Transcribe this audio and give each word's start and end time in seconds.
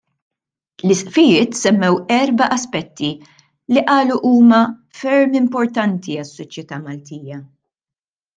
L-Isqfijiet 0.87 1.51
semmew 1.59 1.99
erba' 2.15 2.47
aspetti 2.55 3.11
li 3.73 3.81
qalu 3.91 4.17
huma 4.31 4.63
ferm 5.03 5.37
importanti 5.43 6.19
għas-soċjetà 6.25 6.83
Maltija. 6.89 7.41